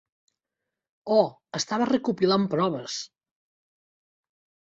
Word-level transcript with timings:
Oh, 1.15 1.25
estava 1.59 1.87
recopilant 1.91 2.47
proves. 2.53 2.95